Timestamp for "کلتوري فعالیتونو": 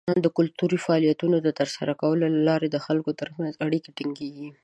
0.37-1.37